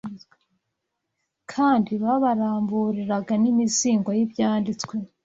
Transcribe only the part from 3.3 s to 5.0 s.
n’imizingo y’Ibyanditswe